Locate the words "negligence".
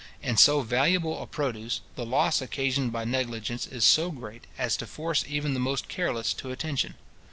3.05-3.67